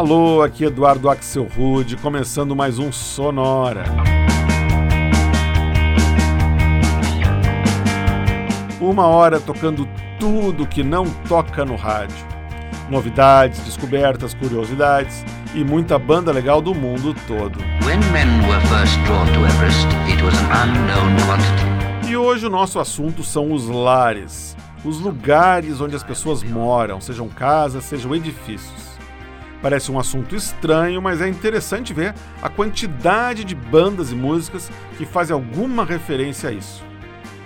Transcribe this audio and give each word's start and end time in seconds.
Alô, 0.00 0.40
aqui 0.40 0.64
Eduardo 0.64 1.10
Axel 1.10 1.46
Rude, 1.54 1.94
começando 1.94 2.56
mais 2.56 2.78
um 2.78 2.90
Sonora. 2.90 3.84
Uma 8.80 9.06
hora 9.08 9.38
tocando 9.38 9.86
tudo 10.18 10.66
que 10.66 10.82
não 10.82 11.04
toca 11.28 11.66
no 11.66 11.76
rádio. 11.76 12.16
Novidades, 12.88 13.60
descobertas, 13.60 14.32
curiosidades 14.32 15.22
e 15.54 15.62
muita 15.62 15.98
banda 15.98 16.32
legal 16.32 16.62
do 16.62 16.74
mundo 16.74 17.14
todo. 17.26 17.58
e 22.08 22.16
hoje 22.16 22.46
o 22.46 22.50
nosso 22.50 22.78
assunto 22.80 23.22
são 23.22 23.52
os 23.52 23.68
lares, 23.68 24.56
os 24.82 24.98
lugares 24.98 25.78
onde 25.78 25.94
as 25.94 26.02
pessoas 26.02 26.42
moram, 26.42 27.02
sejam 27.02 27.28
casas, 27.28 27.84
sejam 27.84 28.14
edifícios. 28.14 28.89
Parece 29.62 29.92
um 29.92 29.98
assunto 29.98 30.34
estranho, 30.34 31.02
mas 31.02 31.20
é 31.20 31.28
interessante 31.28 31.92
ver 31.92 32.14
a 32.40 32.48
quantidade 32.48 33.44
de 33.44 33.54
bandas 33.54 34.10
e 34.10 34.14
músicas 34.14 34.70
que 34.96 35.04
fazem 35.04 35.34
alguma 35.34 35.84
referência 35.84 36.48
a 36.48 36.52
isso. 36.52 36.82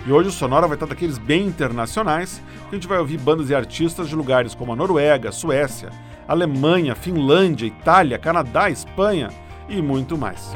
E 0.07 0.11
hoje 0.11 0.29
o 0.29 0.31
Sonora 0.31 0.67
vai 0.67 0.75
estar 0.75 0.85
daqueles 0.85 1.17
bem 1.17 1.45
internacionais, 1.45 2.41
que 2.69 2.75
a 2.75 2.75
gente 2.75 2.87
vai 2.87 2.99
ouvir 2.99 3.17
bandas 3.17 3.49
e 3.49 3.55
artistas 3.55 4.07
de 4.07 4.15
lugares 4.15 4.53
como 4.53 4.71
a 4.71 4.75
Noruega, 4.75 5.31
Suécia, 5.31 5.89
Alemanha, 6.27 6.95
Finlândia, 6.95 7.65
Itália, 7.65 8.17
Canadá, 8.17 8.69
Espanha 8.69 9.29
e 9.67 9.81
muito 9.81 10.17
mais. 10.17 10.53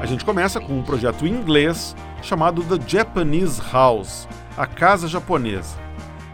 A 0.00 0.06
gente 0.06 0.24
começa 0.24 0.60
com 0.60 0.78
um 0.78 0.82
projeto 0.82 1.26
inglês 1.26 1.94
chamado 2.22 2.62
The 2.62 2.82
Japanese 2.86 3.60
House, 3.72 4.26
a 4.56 4.66
Casa 4.66 5.06
Japonesa. 5.06 5.76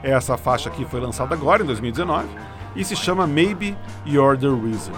Essa 0.03 0.37
faixa 0.37 0.69
aqui 0.69 0.85
foi 0.85 1.01
lançada 1.01 1.35
agora, 1.35 1.63
em 1.63 1.67
2019, 1.67 2.29
e 2.77 2.85
se 2.85 2.95
chama 2.95 3.27
Maybe 3.27 3.77
You're 4.07 4.39
the 4.39 4.47
Reason. 4.47 4.93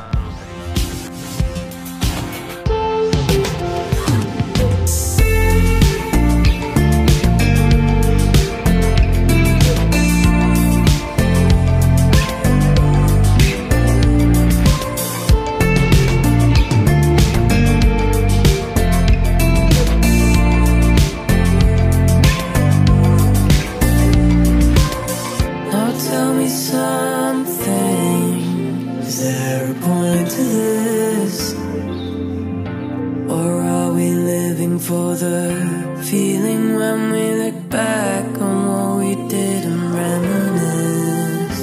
we 37.12 37.34
look 37.42 37.68
back 37.68 38.26
on 38.40 38.56
what 38.68 38.98
we 39.00 39.14
did 39.28 39.64
and 39.64 39.94
reminisce. 39.94 41.60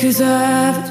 Cause 0.00 0.20
I've 0.20 0.85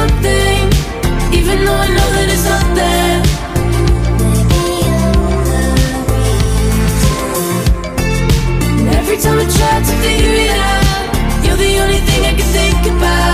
something, 0.00 0.60
even 1.38 1.56
though 1.64 1.80
I 1.84 1.88
know 1.96 2.08
that 2.16 2.26
it's 2.34 2.46
not 2.52 2.66
there. 2.80 3.18
And 8.78 8.88
every 9.00 9.18
time 9.24 9.38
I 9.44 9.46
try 9.58 9.74
to 9.88 9.94
figure 10.04 10.36
it 10.44 10.52
out, 10.68 11.44
you're 11.44 11.60
the 11.66 11.72
only 11.84 12.00
thing 12.08 12.20
I 12.30 12.32
can 12.38 12.48
think 12.56 12.80
about. 12.96 13.29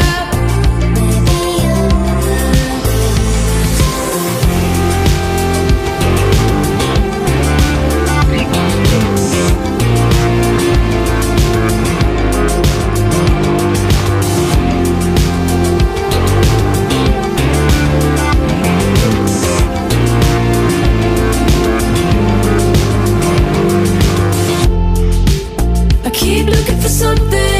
something 26.96 27.55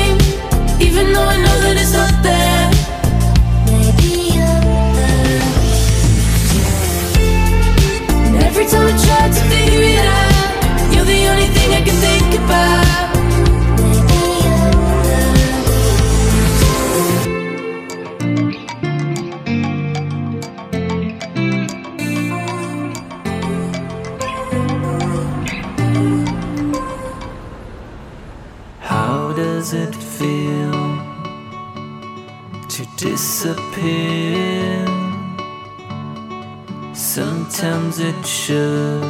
这 38.47 39.06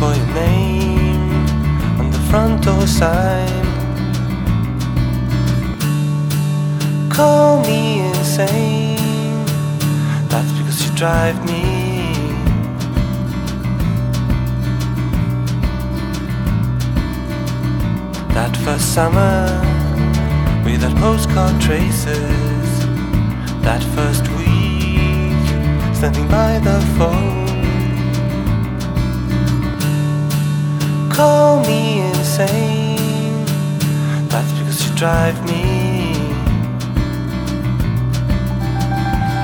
for 0.00 0.14
your 0.14 0.26
name 0.28 1.30
on 2.00 2.10
the 2.10 2.18
front 2.30 2.64
door 2.64 2.86
sign. 2.86 3.64
Call 7.10 7.60
me 7.64 8.00
insane. 8.08 9.44
That's 10.30 10.50
because 10.52 10.78
you 10.86 10.96
drive 10.96 11.36
me. 11.44 11.64
That 18.32 18.56
first 18.64 18.94
summer 18.94 19.44
with 20.64 20.80
that 20.80 20.96
postcard 20.96 21.60
traces. 21.60 22.68
That 23.66 23.82
first 23.96 24.26
week 24.38 25.36
standing 25.94 26.26
by 26.28 26.58
the 26.60 26.80
phone. 26.96 27.49
Call 31.10 31.60
me 31.66 32.00
insane. 32.00 33.44
That's 34.28 34.52
because 34.52 34.88
you 34.88 34.94
drive 34.96 35.36
me. 35.44 36.12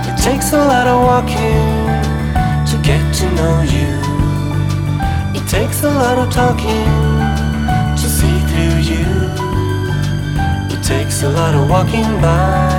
It 0.08 0.16
takes 0.23 0.52
a 0.52 0.64
lot 0.73 0.87
of 0.87 0.99
walking 1.11 1.66
to 2.70 2.76
get 2.82 3.02
to 3.16 3.26
know 3.32 3.62
you. 3.75 3.90
It 5.38 5.46
takes 5.49 5.82
a 5.82 5.90
lot 5.90 6.18
of 6.18 6.32
talking 6.32 6.87
to 8.00 8.06
see 8.16 8.38
through 8.49 8.78
you. 8.92 9.06
It 10.75 10.82
takes 10.82 11.23
a 11.23 11.28
lot 11.28 11.54
of 11.54 11.68
walking 11.68 12.11
by 12.20 12.75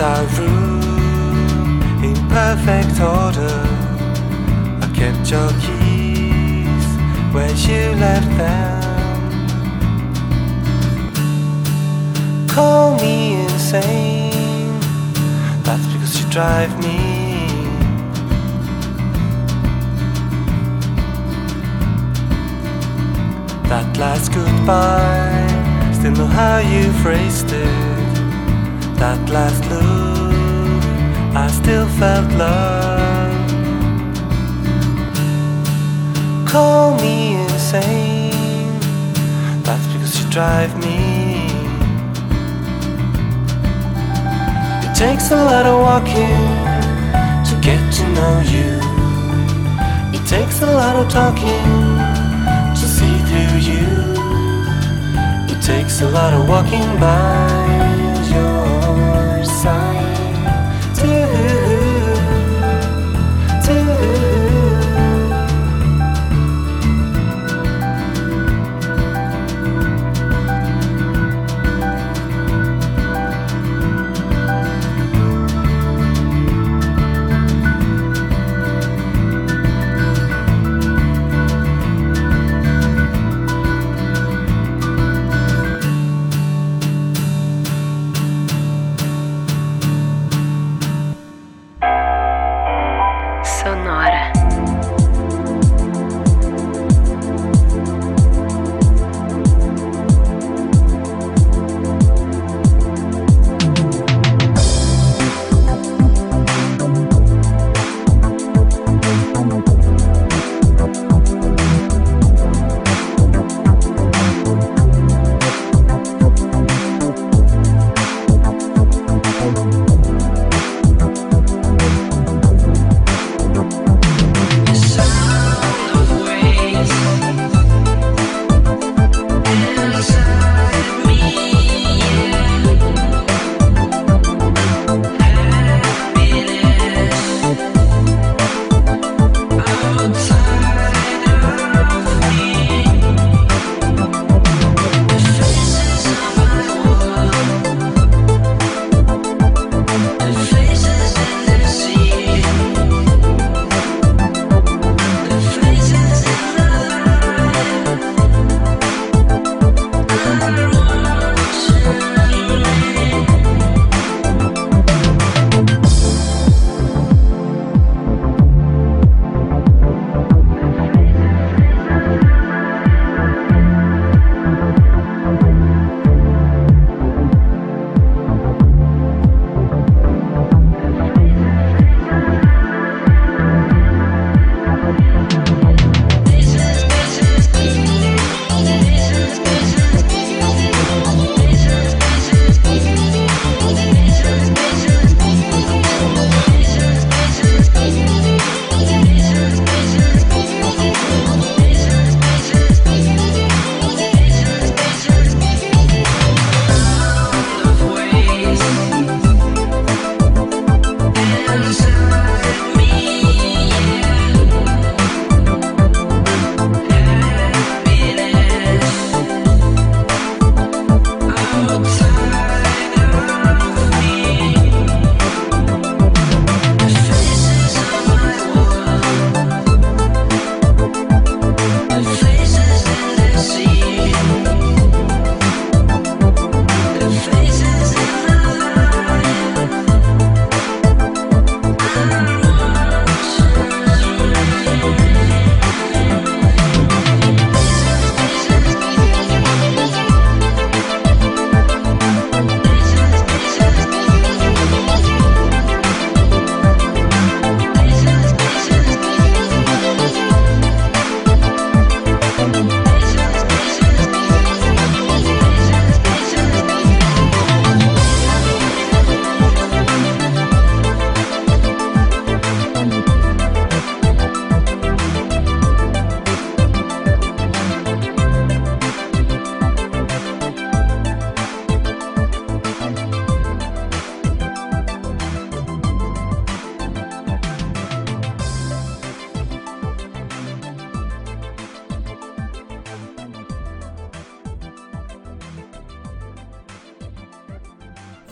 Our 0.00 0.24
room 0.38 0.80
in 2.04 2.14
perfect 2.28 3.00
order. 3.00 3.66
I 4.80 4.88
kept 4.94 5.28
your 5.28 5.50
keys 5.58 6.86
where 7.34 7.50
you 7.50 7.96
left 7.96 8.30
them. 8.38 8.78
Call 12.48 12.96
me 12.98 13.42
insane. 13.42 14.78
That's 15.64 15.84
because 15.86 16.22
you 16.22 16.30
drive 16.30 16.72
me. 16.78 16.96
That 23.68 23.96
last 23.98 24.32
goodbye, 24.32 25.92
still 25.92 26.12
know 26.12 26.26
how 26.26 26.58
you 26.58 26.92
phrased 27.02 27.50
it. 27.50 27.87
That 28.98 29.30
last 29.30 29.62
look, 29.70 30.82
I 31.36 31.46
still 31.46 31.86
felt 32.00 32.32
love. 32.32 32.98
Call 36.48 36.96
me 36.96 37.36
insane. 37.36 38.80
That's 39.62 39.86
because 39.86 40.20
you 40.20 40.28
drive 40.30 40.76
me. 40.84 41.46
It 44.84 44.94
takes 44.96 45.30
a 45.30 45.36
lot 45.36 45.64
of 45.64 45.78
walking 45.78 46.42
to 47.48 47.54
get 47.62 47.80
to 47.98 48.04
know 48.16 48.40
you. 48.54 48.80
It 50.12 50.26
takes 50.26 50.60
a 50.60 50.66
lot 50.66 50.96
of 50.96 51.08
talking 51.08 51.64
to 52.74 52.84
see 52.96 53.16
through 53.28 53.58
you. 53.70 53.86
It 55.54 55.62
takes 55.62 56.00
a 56.00 56.08
lot 56.08 56.34
of 56.34 56.48
walking 56.48 56.98
by 56.98 57.57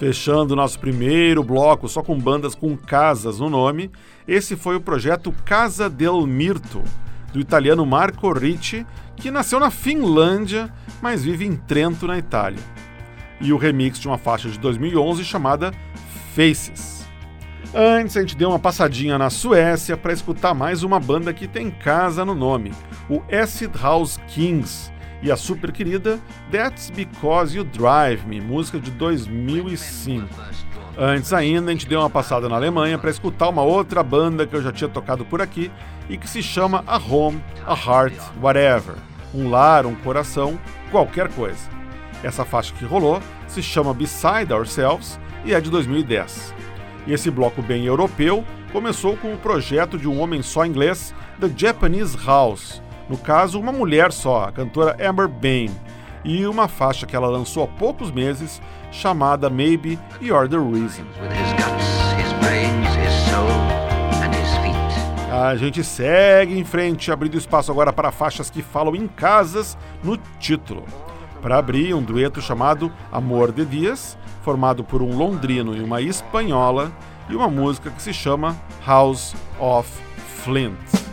Fechando 0.06 0.54
nosso 0.54 0.78
primeiro 0.78 1.42
bloco 1.42 1.88
só 1.88 2.00
com 2.00 2.16
bandas 2.16 2.54
com 2.54 2.76
casas 2.76 3.40
no 3.40 3.50
nome, 3.50 3.90
esse 4.28 4.54
foi 4.54 4.76
o 4.76 4.80
projeto 4.80 5.34
Casa 5.44 5.90
del 5.90 6.24
Mirto, 6.28 6.80
do 7.32 7.40
italiano 7.40 7.84
Marco 7.84 8.32
Ricci, 8.32 8.86
que 9.16 9.32
nasceu 9.32 9.58
na 9.58 9.68
Finlândia, 9.68 10.72
mas 11.02 11.24
vive 11.24 11.44
em 11.44 11.56
Trento, 11.56 12.06
na 12.06 12.16
Itália. 12.16 12.62
E 13.40 13.52
o 13.52 13.56
remix 13.56 13.98
de 13.98 14.06
uma 14.06 14.16
faixa 14.16 14.48
de 14.48 14.60
2011 14.60 15.24
chamada 15.24 15.72
Faces. 16.36 17.04
Antes 17.74 18.16
a 18.16 18.20
gente 18.20 18.36
deu 18.36 18.50
uma 18.50 18.60
passadinha 18.60 19.18
na 19.18 19.28
Suécia 19.28 19.96
para 19.96 20.12
escutar 20.12 20.54
mais 20.54 20.84
uma 20.84 21.00
banda 21.00 21.34
que 21.34 21.48
tem 21.48 21.68
casa 21.68 22.24
no 22.24 22.32
nome, 22.32 22.72
o 23.10 23.20
Acid 23.28 23.74
House 23.74 24.20
Kings, 24.28 24.88
e 25.22 25.30
a 25.30 25.36
super 25.36 25.72
querida 25.72 26.20
That's 26.50 26.90
Because 26.90 27.56
You 27.56 27.64
Drive 27.64 28.26
Me, 28.26 28.40
música 28.40 28.78
de 28.78 28.90
2005. 28.90 30.28
Antes 30.98 31.32
ainda, 31.32 31.70
a 31.70 31.72
gente 31.72 31.86
deu 31.86 32.00
uma 32.00 32.08
passada 32.08 32.48
na 32.48 32.56
Alemanha 32.56 32.98
para 32.98 33.10
escutar 33.10 33.48
uma 33.48 33.62
outra 33.62 34.02
banda 34.02 34.46
que 34.46 34.56
eu 34.56 34.62
já 34.62 34.72
tinha 34.72 34.88
tocado 34.88 35.24
por 35.24 35.42
aqui 35.42 35.70
e 36.08 36.16
que 36.16 36.28
se 36.28 36.42
chama 36.42 36.82
A 36.86 36.96
Home, 36.96 37.42
A 37.66 37.74
Heart, 37.74 38.14
Whatever. 38.40 38.94
Um 39.34 39.50
lar, 39.50 39.84
um 39.84 39.94
coração, 39.94 40.58
qualquer 40.90 41.28
coisa. 41.28 41.68
Essa 42.22 42.44
faixa 42.44 42.72
que 42.74 42.84
rolou 42.84 43.20
se 43.46 43.62
chama 43.62 43.92
Beside 43.92 44.52
Ourselves 44.52 45.20
e 45.44 45.52
é 45.52 45.60
de 45.60 45.70
2010. 45.70 46.54
E 47.06 47.12
esse 47.12 47.30
bloco 47.30 47.60
bem 47.60 47.84
europeu 47.84 48.44
começou 48.72 49.16
com 49.16 49.34
o 49.34 49.38
projeto 49.38 49.98
de 49.98 50.08
um 50.08 50.20
homem 50.20 50.42
só 50.42 50.64
inglês, 50.64 51.14
The 51.40 51.50
Japanese 51.54 52.16
House, 52.24 52.82
no 53.08 53.16
caso, 53.16 53.60
uma 53.60 53.72
mulher 53.72 54.12
só, 54.12 54.44
a 54.44 54.52
cantora 54.52 54.96
Amber 55.00 55.28
Bain, 55.28 55.70
e 56.24 56.44
uma 56.46 56.66
faixa 56.66 57.06
que 57.06 57.14
ela 57.14 57.28
lançou 57.28 57.64
há 57.64 57.66
poucos 57.66 58.10
meses 58.10 58.60
chamada 58.90 59.48
Maybe 59.48 59.98
You're 60.20 60.48
the 60.48 60.56
Reason. 60.56 61.04
A 65.30 65.54
gente 65.54 65.84
segue 65.84 66.58
em 66.58 66.64
frente, 66.64 67.12
abrindo 67.12 67.36
espaço 67.36 67.70
agora 67.70 67.92
para 67.92 68.10
faixas 68.10 68.50
que 68.50 68.62
falam 68.62 68.96
em 68.96 69.06
casas 69.06 69.76
no 70.02 70.16
título. 70.40 70.84
Para 71.42 71.58
abrir, 71.58 71.94
um 71.94 72.02
dueto 72.02 72.40
chamado 72.40 72.90
Amor 73.12 73.52
de 73.52 73.64
Dias, 73.64 74.18
formado 74.42 74.82
por 74.82 75.02
um 75.02 75.16
londrino 75.16 75.76
e 75.76 75.80
uma 75.80 76.00
espanhola, 76.00 76.90
e 77.28 77.36
uma 77.36 77.48
música 77.48 77.90
que 77.90 78.02
se 78.02 78.12
chama 78.12 78.56
House 78.84 79.34
of 79.60 79.88
Flint. 80.42 81.05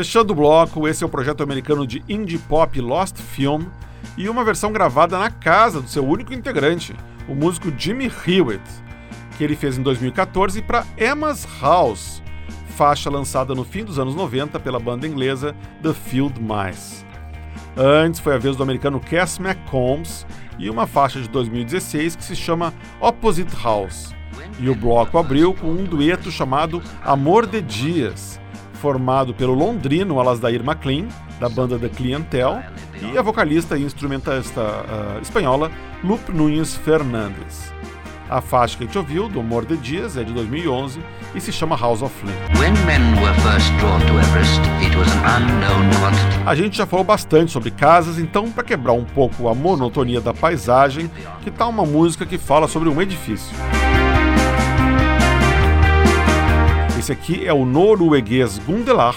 Fechando 0.00 0.32
o 0.32 0.36
bloco, 0.36 0.88
esse 0.88 1.04
é 1.04 1.06
o 1.06 1.10
projeto 1.10 1.42
americano 1.42 1.86
de 1.86 2.02
indie 2.08 2.38
pop 2.38 2.80
Lost 2.80 3.18
Film 3.18 3.64
e 4.16 4.30
uma 4.30 4.42
versão 4.42 4.72
gravada 4.72 5.18
na 5.18 5.30
casa 5.30 5.78
do 5.78 5.90
seu 5.90 6.02
único 6.02 6.32
integrante, 6.32 6.96
o 7.28 7.34
músico 7.34 7.70
Jimmy 7.76 8.10
Hewitt, 8.26 8.64
que 9.36 9.44
ele 9.44 9.54
fez 9.54 9.76
em 9.76 9.82
2014 9.82 10.62
para 10.62 10.86
Emma's 10.96 11.46
House, 11.60 12.22
faixa 12.68 13.10
lançada 13.10 13.54
no 13.54 13.62
fim 13.62 13.84
dos 13.84 13.98
anos 13.98 14.14
90 14.14 14.58
pela 14.60 14.80
banda 14.80 15.06
inglesa 15.06 15.54
The 15.82 15.92
Field 15.92 16.40
Mice. 16.40 17.04
Antes 17.76 18.20
foi 18.20 18.34
a 18.34 18.38
vez 18.38 18.56
do 18.56 18.62
americano 18.62 19.00
Cass 19.00 19.38
McCombs 19.38 20.26
e 20.58 20.70
uma 20.70 20.86
faixa 20.86 21.20
de 21.20 21.28
2016 21.28 22.16
que 22.16 22.24
se 22.24 22.34
chama 22.34 22.72
Opposite 23.02 23.54
House. 23.62 24.14
E 24.58 24.70
o 24.70 24.74
bloco 24.74 25.18
abriu 25.18 25.52
com 25.52 25.68
um 25.68 25.84
dueto 25.84 26.30
chamado 26.30 26.82
Amor 27.04 27.46
de 27.46 27.60
Dias, 27.60 28.40
formado 28.80 29.34
pelo 29.34 29.52
londrino 29.52 30.18
Alasdair 30.18 30.64
MacLean, 30.64 31.06
da 31.38 31.48
banda 31.48 31.78
The 31.78 31.88
Clientel, 31.88 32.62
e 33.12 33.16
a 33.16 33.22
vocalista 33.22 33.76
e 33.76 33.84
instrumentista 33.84 34.60
uh, 34.60 35.20
espanhola 35.20 35.70
Lupe 36.02 36.32
Nunes 36.32 36.74
Fernandes. 36.74 37.72
A 38.28 38.40
faixa 38.40 38.78
que 38.78 38.84
a 38.84 38.86
gente 38.86 38.96
ouviu, 38.96 39.28
do 39.28 39.40
Amor 39.40 39.66
de 39.66 39.76
Dias, 39.76 40.16
é 40.16 40.22
de 40.22 40.32
2011 40.32 41.00
e 41.34 41.40
se 41.40 41.52
chama 41.52 41.76
House 41.76 42.00
of 42.00 42.14
Flame. 42.14 42.38
A 46.46 46.54
gente 46.54 46.76
já 46.76 46.86
falou 46.86 47.04
bastante 47.04 47.50
sobre 47.50 47.70
casas, 47.70 48.18
então 48.18 48.50
para 48.50 48.62
quebrar 48.62 48.92
um 48.92 49.04
pouco 49.04 49.48
a 49.48 49.54
monotonia 49.54 50.20
da 50.20 50.32
paisagem, 50.32 51.10
que 51.42 51.50
tal 51.50 51.70
uma 51.70 51.84
música 51.84 52.24
que 52.24 52.38
fala 52.38 52.68
sobre 52.68 52.88
um 52.88 53.02
edifício? 53.02 53.54
Esse 57.00 57.12
aqui 57.12 57.46
é 57.46 57.52
o 57.52 57.64
norueguês 57.64 58.58
Gundelar 58.58 59.16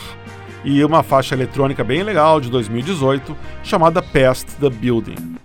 e 0.63 0.82
uma 0.86 1.04
faixa 1.04 1.36
eletrônica 1.36 1.84
bem 1.84 2.02
legal 2.02 2.39
de 2.39 2.50
2018 2.50 3.36
chamada 3.62 4.02
Past 4.02 4.56
the 4.56 4.69
Building. 4.69 5.36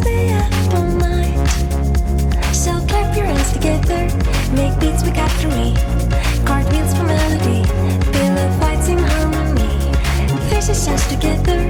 stay 0.00 0.32
up 0.34 0.52
all 0.74 0.90
night. 1.10 1.36
So 2.52 2.72
clap 2.88 3.16
your 3.16 3.26
hands 3.26 3.52
together, 3.52 4.02
make 4.58 4.74
beats 4.80 5.02
with 5.04 5.14
cavalry, 5.14 5.70
cartwheels 6.44 6.92
for 6.96 7.04
melody, 7.04 7.62
in 8.88 8.98
harmony. 8.98 9.34
Us 10.74 11.06
together, 11.08 11.60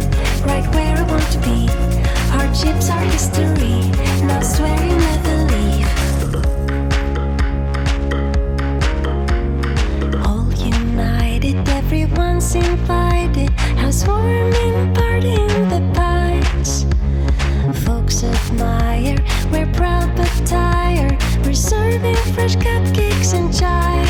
right 0.47 0.67
where 0.75 0.97
I 0.97 1.03
want 1.03 1.31
to 1.33 1.39
be. 1.39 1.69
Hardships 2.35 2.89
are 2.91 3.05
history, 3.15 3.77
now 4.27 4.41
swear 4.41 4.77
never 5.09 5.37
leave. 5.53 5.93
All 10.27 10.51
united, 10.55 11.69
everyone's 11.69 12.55
invited, 12.55 13.51
housewarming 13.83 14.95
party 14.95 15.35
in 15.35 15.69
the 15.69 15.81
pines 15.95 16.87
admire. 18.33 19.19
We're 19.51 19.73
proud 19.73 20.15
but 20.17 20.33
tired. 20.47 21.17
We're 21.45 21.55
serving 21.55 22.17
fresh 22.35 22.57
cupcakes 22.57 23.35
and 23.35 23.53
chai. 23.53 24.05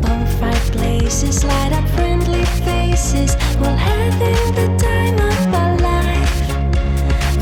Bonfire 0.00 0.60
places 0.72 1.44
light 1.44 1.72
up 1.72 1.88
friendly 1.90 2.44
faces 2.66 3.34
while 3.58 3.76
having 3.76 4.54
the 4.54 4.68
time 4.78 5.18
of 5.30 5.54
our 5.54 5.76
life. 5.78 6.36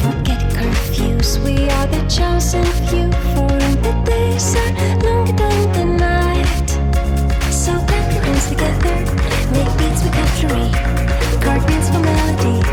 Forget 0.03 0.41
curfews, 0.53 1.43
we 1.45 1.69
are 1.71 1.87
the 1.87 2.03
chosen 2.09 2.65
few. 2.89 3.11
For 3.33 3.51
in 3.67 3.75
the 3.83 3.95
days 4.05 4.55
are 4.57 4.73
longer 5.07 5.33
than 5.33 5.73
the 5.73 5.85
night. 5.85 6.69
So 7.51 7.73
clap 7.89 8.13
your 8.13 8.23
hands 8.23 8.49
together, 8.49 8.97
make 9.53 9.73
beats 9.79 10.03
with 10.05 10.15
cutlery, 10.19 10.71
beats 11.67 11.89
for 11.91 12.01
melody. 12.01 12.70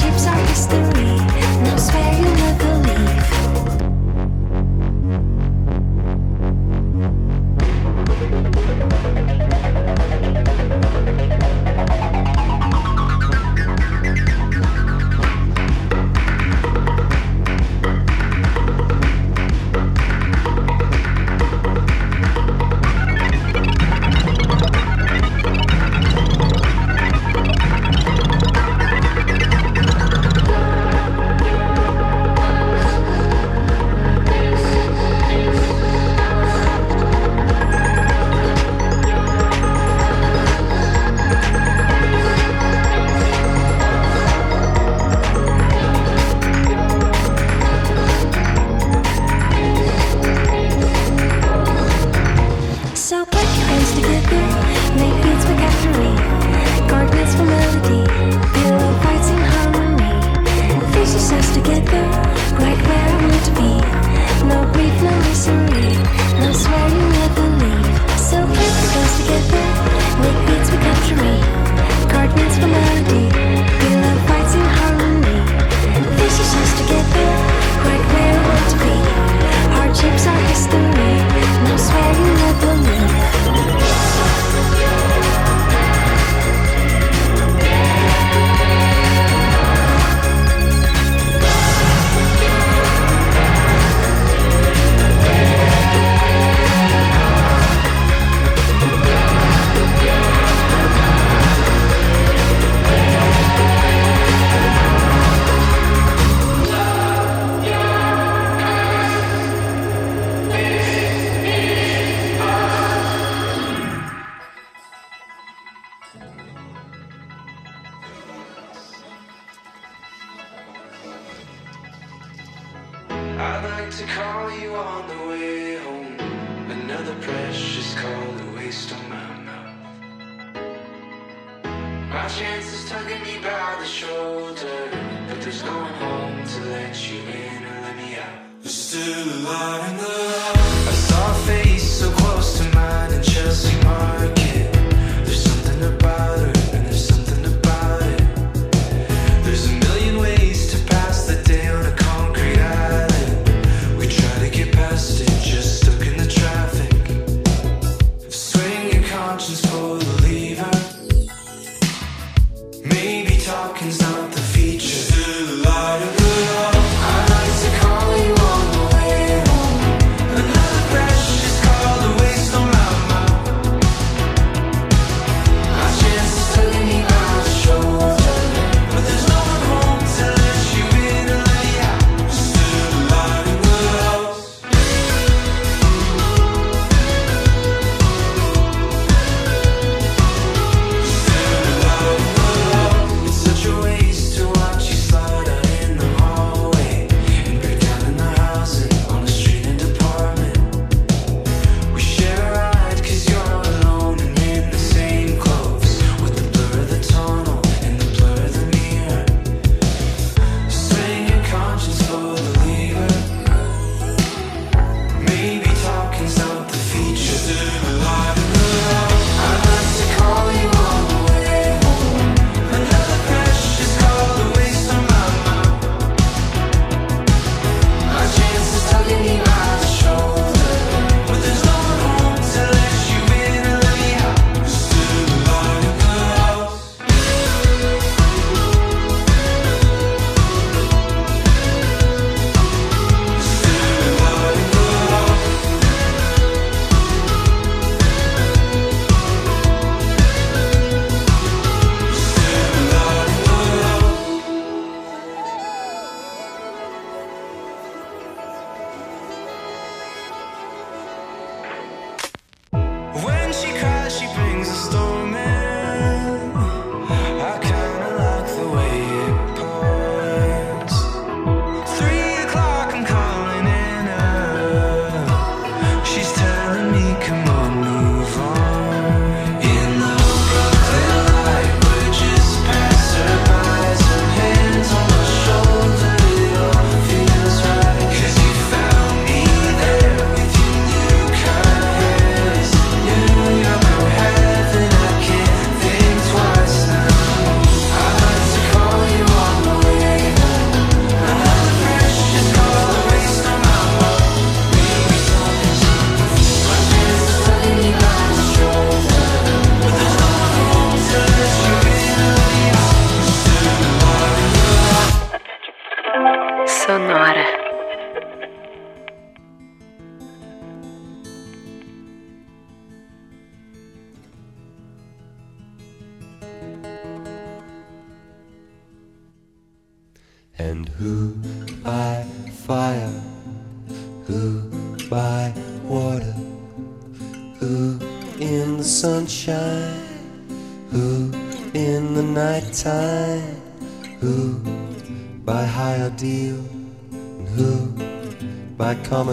keeps 0.00 0.26
our 0.26 0.36
history. 0.46 1.16
No 1.64 1.76
where 1.92 2.62
you. 2.62 2.67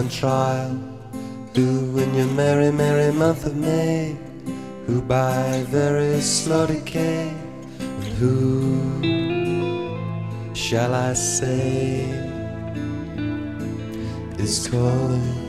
By 0.06 0.12
trial, 0.12 0.70
who 1.54 1.98
in 1.98 2.14
your 2.14 2.28
merry, 2.28 2.70
merry 2.70 3.12
month 3.12 3.44
of 3.44 3.56
May, 3.56 4.16
who 4.86 5.02
by 5.02 5.64
very 5.68 6.20
slow 6.20 6.66
decay, 6.66 7.34
and 7.80 8.04
who 8.18 9.02
shall 10.54 10.94
I 10.94 11.12
say 11.14 12.04
is 14.38 14.68
calling? 14.68 15.42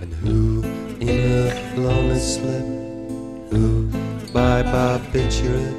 And 0.00 0.14
who 0.22 0.62
in 1.00 1.08
a 1.08 1.74
lonely 1.76 2.18
slip, 2.18 2.64
who 3.50 3.90
by 4.32 4.62
barbiturate, 4.62 5.76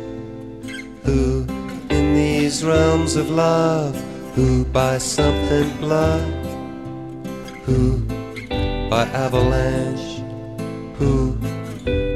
who 1.04 1.48
these 2.52 2.66
realms 2.66 3.16
of 3.16 3.30
love, 3.30 3.96
who 4.36 4.66
by 4.66 4.98
something 4.98 5.70
blood, 5.78 6.22
who 7.64 7.98
by 8.90 9.04
avalanche, 9.14 10.22
who 10.98 11.32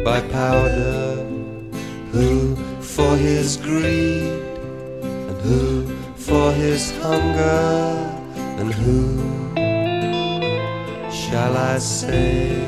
by 0.03 0.19
powder, 0.33 1.23
who 2.11 2.53
for 2.81 3.15
his 3.15 3.55
greed, 3.55 4.41
and 5.29 5.38
who 5.41 5.88
for 6.15 6.51
his 6.51 6.91
hunger, 6.97 7.95
and 8.59 8.73
who 8.73 8.99
shall 11.09 11.55
I 11.55 11.77
say 11.77 12.64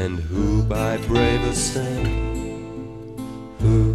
And 0.00 0.18
who 0.18 0.62
by 0.62 0.96
brave 1.08 1.42
ascent, 1.42 2.06
who 3.60 3.92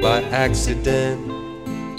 by 0.00 0.22
accident, 0.30 1.20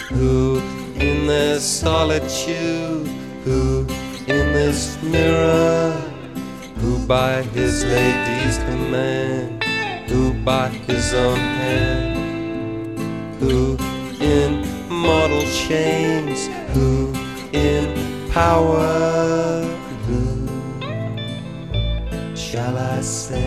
who 0.03 0.61
in 0.95 1.27
their 1.27 1.59
solitude, 1.59 3.05
who 3.43 3.81
in 4.25 4.53
this 4.53 4.97
mirror, 5.03 5.91
who 6.77 7.05
by 7.07 7.41
his 7.41 7.83
lady's 7.83 8.57
command, 8.59 9.65
who 10.09 10.31
by 10.45 10.69
his 10.69 11.13
own 11.13 11.39
hand, 11.39 12.99
who 13.41 13.77
in 14.21 14.63
mortal 14.89 15.43
chains, 15.67 16.47
who 16.73 17.13
in 17.51 18.29
power, 18.31 19.48
Say 23.01 23.37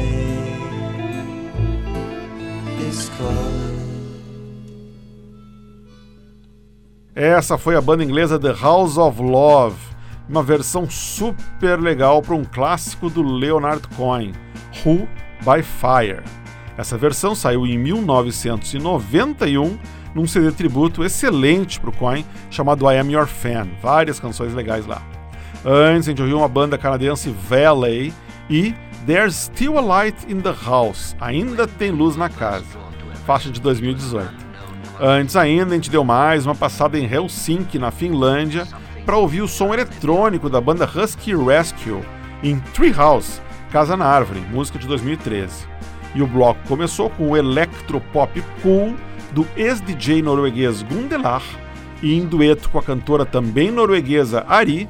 is 2.88 3.10
calling? 3.18 3.82
Essa 7.14 7.58
foi 7.58 7.76
a 7.76 7.80
banda 7.82 8.02
inglesa 8.02 8.38
The 8.38 8.54
House 8.54 8.96
of 8.96 9.22
Love, 9.22 9.76
uma 10.26 10.42
versão 10.42 10.88
super 10.88 11.78
legal 11.78 12.22
para 12.22 12.34
um 12.34 12.44
clássico 12.44 13.10
do 13.10 13.22
Leonard 13.22 13.86
Cohen, 13.88 14.32
Who 14.84 15.06
by 15.44 15.62
Fire. 15.62 16.22
Essa 16.78 16.96
versão 16.96 17.34
saiu 17.34 17.66
em 17.66 17.76
1991 17.76 19.78
num 20.14 20.26
CD 20.26 20.50
tributo 20.52 21.04
excelente 21.04 21.78
para 21.78 21.90
o 21.90 21.96
Cohen 21.96 22.24
chamado 22.50 22.90
I 22.90 22.98
Am 22.98 23.12
Your 23.12 23.26
Fan, 23.26 23.68
várias 23.82 24.18
canções 24.18 24.54
legais 24.54 24.86
lá. 24.86 25.02
Antes 25.62 26.08
a 26.08 26.10
gente 26.10 26.22
ouviu 26.22 26.38
uma 26.38 26.48
banda 26.48 26.78
canadense 26.78 27.28
Valet 27.28 28.14
e 28.48 28.74
There's 29.04 29.34
Still 29.34 29.78
a 29.78 29.80
Light 29.80 30.30
in 30.30 30.40
the 30.40 30.54
House, 30.64 31.16
ainda 31.20 31.66
tem 31.66 31.90
luz 31.90 32.14
na 32.14 32.28
casa, 32.28 32.78
faixa 33.26 33.50
de 33.50 33.60
2018. 33.60 34.32
Antes 35.00 35.34
ainda, 35.34 35.72
a 35.72 35.74
gente 35.74 35.90
deu 35.90 36.04
mais 36.04 36.46
uma 36.46 36.54
passada 36.54 36.96
em 36.96 37.12
Helsinki, 37.12 37.80
na 37.80 37.90
Finlândia, 37.90 38.64
para 39.04 39.16
ouvir 39.16 39.42
o 39.42 39.48
som 39.48 39.74
eletrônico 39.74 40.48
da 40.48 40.60
banda 40.60 40.84
Husky 40.88 41.34
Rescue 41.34 42.00
em 42.44 42.60
Treehouse, 42.74 43.40
Casa 43.72 43.96
na 43.96 44.04
Árvore, 44.04 44.38
música 44.52 44.78
de 44.78 44.86
2013. 44.86 45.66
E 46.14 46.22
o 46.22 46.26
bloco 46.28 46.60
começou 46.68 47.10
com 47.10 47.32
o 47.32 47.36
electropop 47.36 48.40
cool 48.62 48.94
do 49.32 49.44
ex-DJ 49.56 50.22
norueguês 50.22 50.80
Gundelar, 50.82 51.42
e 52.00 52.16
em 52.16 52.24
dueto 52.24 52.70
com 52.70 52.78
a 52.78 52.82
cantora 52.82 53.26
também 53.26 53.72
norueguesa 53.72 54.44
Ari, 54.46 54.88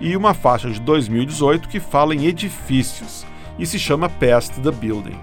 e 0.00 0.16
uma 0.16 0.34
faixa 0.34 0.68
de 0.68 0.80
2018 0.80 1.68
que 1.68 1.78
fala 1.78 2.16
em 2.16 2.26
edifícios 2.26 3.24
e 3.58 3.66
se 3.66 3.78
chama 3.78 4.08
Past 4.08 4.60
the 4.60 4.70
Building. 4.70 5.18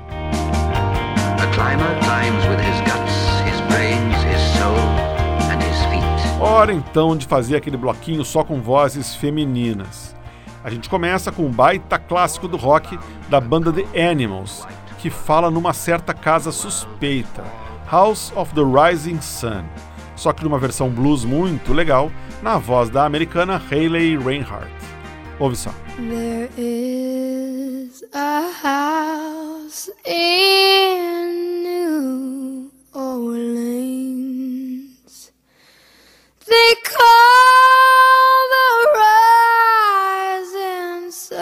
Hora 6.40 6.74
então 6.74 7.16
de 7.16 7.28
fazer 7.28 7.56
aquele 7.56 7.78
bloquinho 7.78 8.26
só 8.26 8.44
com 8.44 8.62
vozes 8.62 9.16
femininas. 9.16 10.16
A 10.64 10.70
gente 10.70 10.90
começa 10.90 11.32
com 11.32 11.46
um 11.46 11.52
baita 11.52 11.98
clássico 11.98 12.48
do 12.48 12.58
rock 12.58 12.98
da 13.30 13.40
banda 13.40 13.72
The 13.72 14.10
Animals, 14.10 14.68
que 15.00 15.10
fala 15.10 15.50
numa 15.50 15.74
certa 15.74 16.14
casa 16.14 16.52
suspeita, 16.52 17.44
House 17.92 18.32
of 18.36 18.54
the 18.54 18.62
Rising 18.62 19.22
Sun, 19.22 19.64
só 20.16 20.32
que 20.34 20.44
numa 20.44 20.60
versão 20.60 20.90
blues 20.90 21.26
muito 21.26 21.74
legal, 21.74 22.12
na 22.42 22.58
voz 22.58 22.90
da 22.90 23.06
americana 23.06 23.62
Hayley 23.72 24.18
Reinhardt. 24.18 24.81
Ouve 25.42 25.56
só. 25.56 25.74
There 25.98 26.50
is 26.56 28.04
a 28.14 28.52
house 28.52 29.90
in 30.06 31.64
New 31.64 32.72
Orleans. 32.94 34.22
They 36.48 36.76
call 36.84 38.50
the 38.54 38.70
rising 40.30 41.10
sun, 41.10 41.40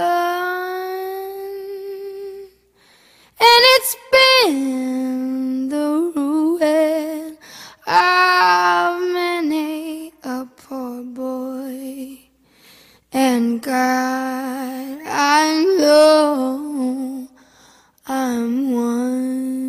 and 3.38 3.62
it's 3.76 3.97
been 4.14 5.28
And 13.12 13.60
God, 13.60 13.74
I 13.74 15.64
know 15.80 17.28
I'm 18.07 18.72
one. 18.72 19.68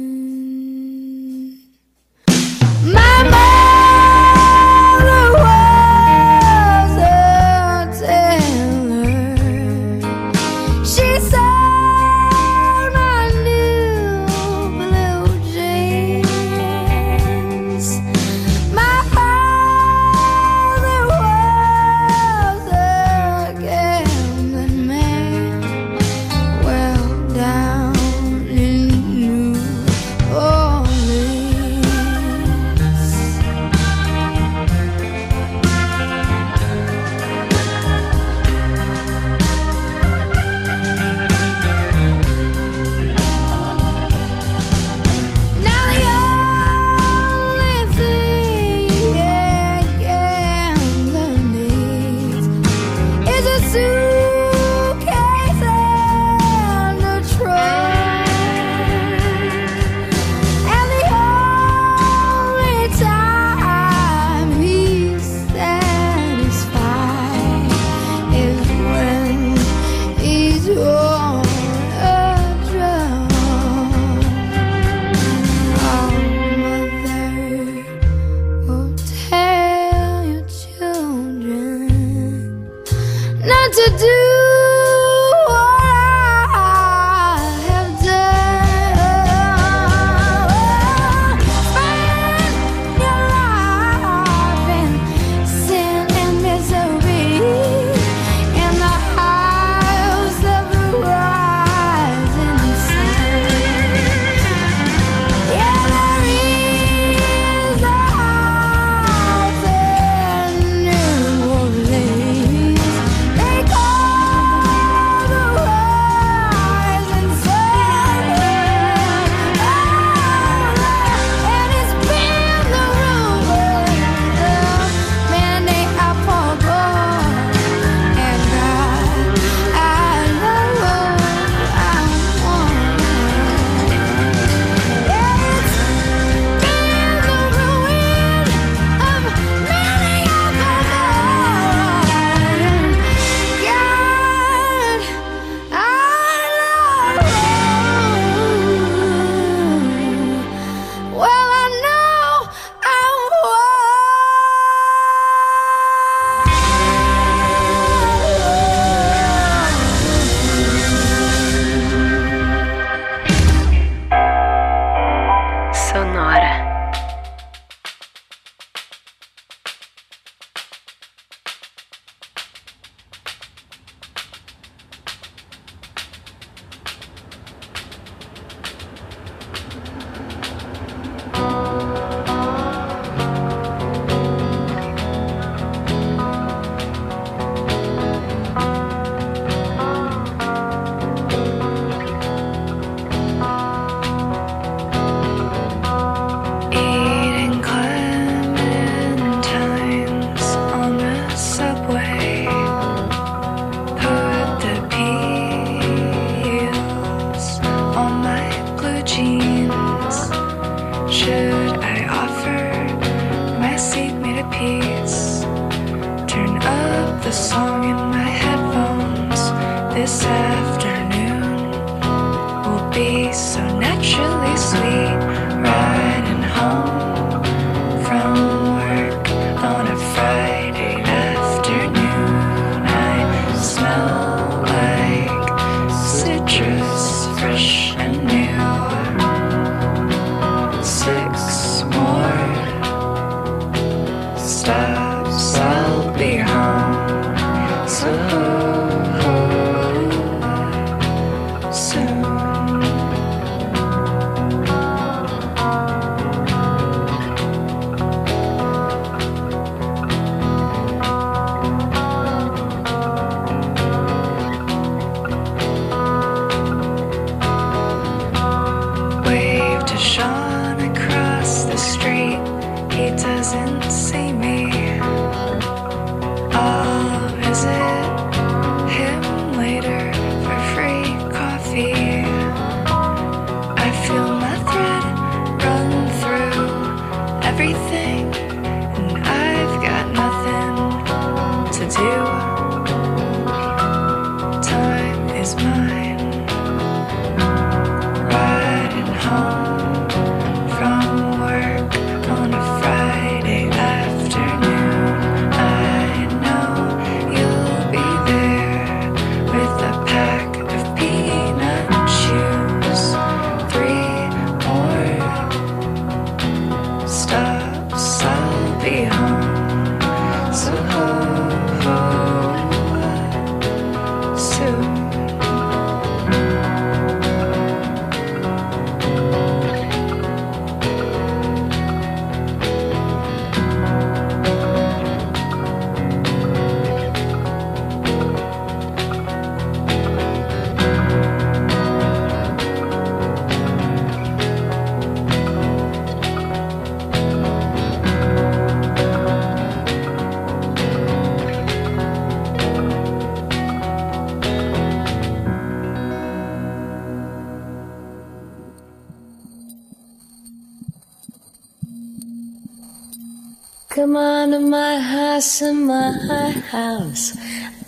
Come 364.01 364.17
on 364.17 364.53
to 364.53 364.61
my 364.61 364.99
house, 364.99 365.61
in 365.61 365.85
my 365.85 366.53
house. 366.73 367.37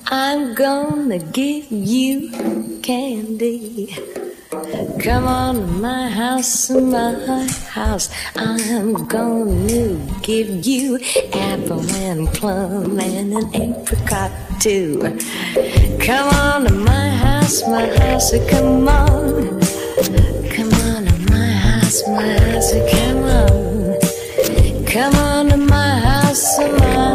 I'm 0.08 0.52
gonna 0.52 1.18
give 1.18 1.72
you 1.72 2.28
candy. 2.82 3.96
Come 5.02 5.26
on 5.26 5.54
to 5.54 5.66
my 5.66 6.10
house, 6.10 6.68
my 6.68 7.14
house. 7.70 8.10
I'm 8.36 9.06
gonna 9.06 9.96
give 10.20 10.66
you 10.66 10.98
apple 11.32 11.80
and 11.80 12.28
plum 12.28 13.00
and 13.00 13.32
an 13.32 13.54
apricot 13.54 14.32
too. 14.60 15.00
Come 15.98 16.28
on 16.28 16.64
to 16.66 16.74
my 16.74 17.08
house, 17.08 17.66
my 17.66 17.86
house. 17.86 18.32
Come 18.50 18.86
on. 18.86 19.60
Come 20.52 20.72
on 20.74 21.06
to 21.06 21.32
my 21.32 21.52
house, 21.52 22.06
my 22.06 22.38
house. 22.38 22.70
Come 22.92 23.24
on. 23.24 23.71
Come 24.92 25.14
on 25.14 25.48
to 25.48 25.56
my 25.56 26.00
house, 26.00 26.58
my 26.58 27.14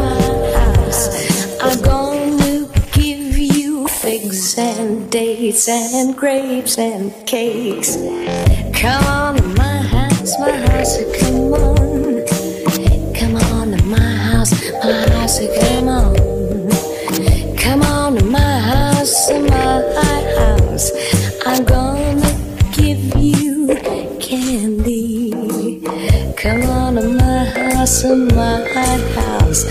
house. 0.52 1.60
I'm 1.60 1.80
gonna 1.80 2.66
give 2.90 3.38
you 3.38 3.86
figs 3.86 4.58
and 4.58 5.08
dates 5.08 5.68
and 5.68 6.16
grapes 6.16 6.76
and 6.76 7.12
cakes. 7.24 7.94
Come 8.74 9.04
on 9.04 9.36
to 9.36 9.42
my 9.56 9.78
house, 9.94 10.36
my 10.40 10.50
house. 10.50 10.98
Come 11.20 11.54
on. 11.54 12.26
Come 13.14 13.36
on 13.36 13.70
to 13.70 13.84
my 13.84 14.10
house, 14.26 14.52
my 14.82 15.08
house. 15.10 15.38
Come 15.60 15.88
on. 15.88 16.16
Come 17.56 17.82
on 17.82 18.16
to 18.16 18.24
my 18.24 18.58
house, 18.58 19.30
my 19.30 19.82
house. 20.34 20.90
I'm 21.46 21.64
gonna 21.64 21.97
house, 27.88 28.04
my 28.04 28.68
house. 29.14 29.64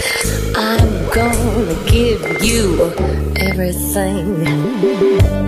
I'm 0.55 0.89
gonna 1.13 1.75
give 1.85 2.41
you 2.43 2.91
everything. 3.35 4.43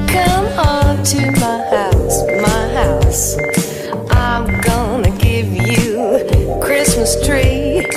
Come 0.08 0.46
on 0.60 1.04
to 1.04 1.32
my 1.42 1.58
house, 1.74 2.18
my 2.44 2.64
house. 2.80 3.38
I'm 4.12 4.62
gonna 4.62 5.10
give 5.18 5.48
you 5.52 6.60
Christmas 6.62 7.16
tree. 7.26 7.88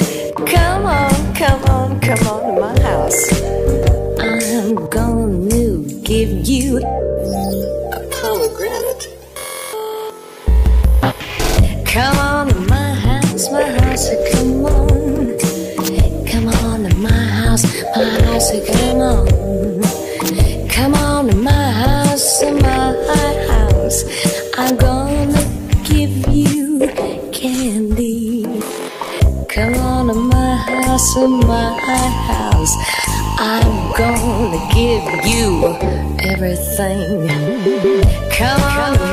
Come 0.47 0.87
on, 0.87 1.35
come 1.35 1.63
on, 1.65 2.01
come 2.01 2.27
on 2.27 2.55
to 2.55 2.61
my 2.61 2.81
house. 2.81 3.43
I'm 4.21 4.75
gonna 4.89 5.83
give 6.03 6.49
you 6.49 6.79
a 6.79 8.01
pomegranate. 8.11 9.09
Come 11.87 12.17
on 12.17 12.42
house, 13.43 13.53
my 13.53 13.63
house, 13.63 14.11
come 14.33 14.67
on. 14.67 15.39
Come 16.27 16.49
on 16.49 16.89
to 16.89 16.97
my 16.97 17.11
house, 17.11 17.65
my 17.97 18.05
house, 18.25 18.51
come 18.67 19.01
on. 19.01 20.69
Come 20.69 20.95
on 20.95 21.29
to 21.29 21.37
my 21.37 21.51
house, 21.51 22.43
my 22.43 22.93
house. 23.49 24.05
I'm 24.57 24.77
gonna 24.77 25.43
give 25.85 26.29
you 26.29 26.81
candy. 27.33 28.45
Come 29.49 29.75
on 29.75 30.09
to 30.09 30.15
my 30.15 30.57
house, 30.57 31.17
my 31.17 32.09
house. 32.29 32.77
I'm 33.39 33.93
gonna 33.97 34.69
give 34.75 35.05
you 35.27 35.77
everything. 36.21 37.29
Come 38.31 38.63
on 38.63 39.12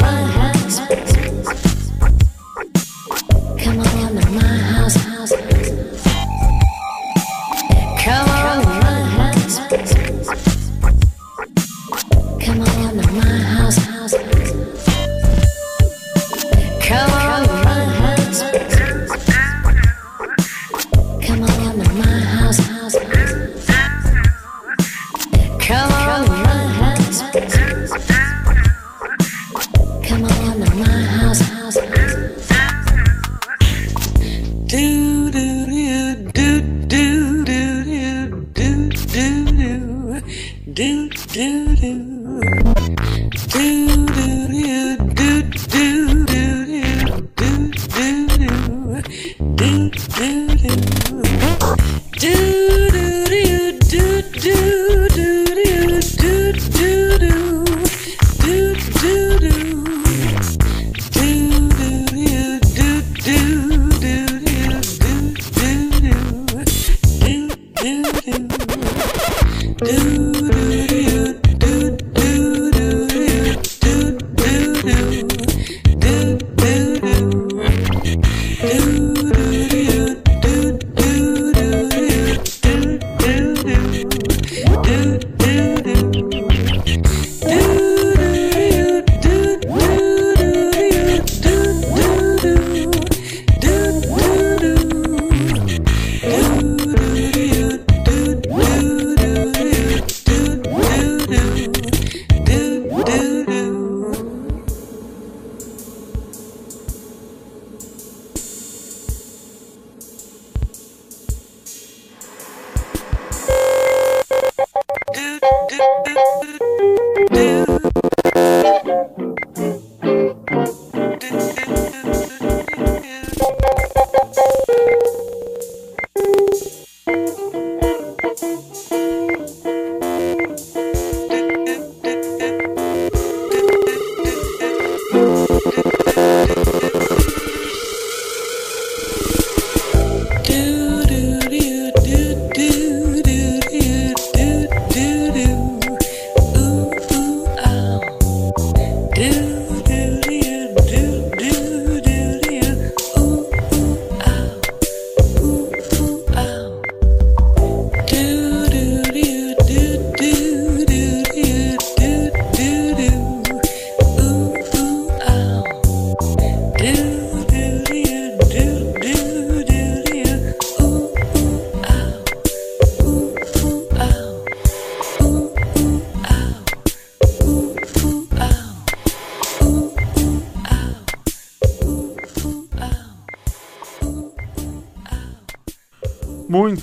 do. 85.18 85.59